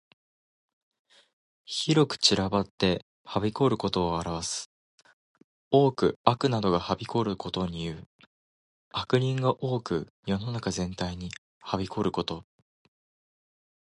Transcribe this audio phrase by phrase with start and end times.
[1.65, 4.71] 広く散らばってはびこることを表す。
[5.69, 8.07] 多く悪などがはびこることにいう。
[8.89, 11.29] 悪人が多く世の中全体に
[11.59, 12.45] 蔓延ること。